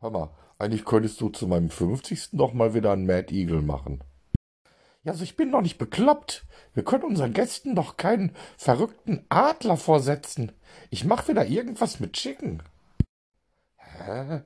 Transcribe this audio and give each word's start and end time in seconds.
Hör 0.00 0.10
mal, 0.10 0.30
eigentlich 0.58 0.84
könntest 0.84 1.20
du 1.20 1.30
zu 1.30 1.46
meinem 1.46 1.70
50. 1.70 2.30
doch 2.32 2.52
mal 2.52 2.74
wieder 2.74 2.92
einen 2.92 3.06
Mad 3.06 3.34
Eagle 3.34 3.62
machen. 3.62 4.02
Ja, 5.04 5.12
also 5.12 5.24
ich 5.24 5.36
bin 5.36 5.52
doch 5.52 5.62
nicht 5.62 5.78
bekloppt. 5.78 6.44
Wir 6.74 6.84
können 6.84 7.04
unseren 7.04 7.32
Gästen 7.32 7.74
doch 7.74 7.96
keinen 7.96 8.34
verrückten 8.58 9.24
Adler 9.28 9.76
vorsetzen. 9.76 10.52
Ich 10.90 11.04
mach 11.04 11.28
wieder 11.28 11.46
irgendwas 11.46 12.00
mit 12.00 12.14
Chicken. 12.14 12.62
Hä? 13.76 14.42